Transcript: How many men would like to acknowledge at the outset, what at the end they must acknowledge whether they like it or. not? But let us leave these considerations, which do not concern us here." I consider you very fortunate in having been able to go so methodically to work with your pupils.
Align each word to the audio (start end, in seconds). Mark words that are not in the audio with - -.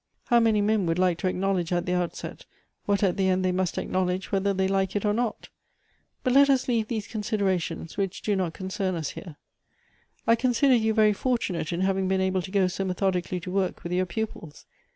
How 0.29 0.39
many 0.39 0.61
men 0.61 0.87
would 0.87 0.97
like 0.97 1.19
to 1.19 1.27
acknowledge 1.27 1.71
at 1.71 1.85
the 1.85 1.93
outset, 1.93 2.47
what 2.87 3.03
at 3.03 3.17
the 3.17 3.29
end 3.29 3.45
they 3.45 3.51
must 3.51 3.77
acknowledge 3.77 4.31
whether 4.31 4.51
they 4.51 4.67
like 4.67 4.95
it 4.95 5.05
or. 5.05 5.13
not? 5.13 5.49
But 6.23 6.33
let 6.33 6.49
us 6.49 6.67
leave 6.67 6.87
these 6.87 7.05
considerations, 7.05 7.97
which 7.97 8.23
do 8.23 8.35
not 8.35 8.55
concern 8.55 8.95
us 8.95 9.11
here." 9.11 9.35
I 10.25 10.35
consider 10.35 10.73
you 10.73 10.95
very 10.95 11.13
fortunate 11.13 11.71
in 11.71 11.81
having 11.81 12.07
been 12.07 12.19
able 12.19 12.41
to 12.41 12.49
go 12.49 12.65
so 12.65 12.83
methodically 12.83 13.39
to 13.41 13.51
work 13.51 13.83
with 13.83 13.93
your 13.93 14.07
pupils. 14.07 14.65